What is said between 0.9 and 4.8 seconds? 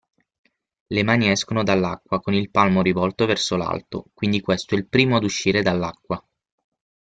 mani escono dall'acqua con il palmo rivolto verso l'alto, quindi questo è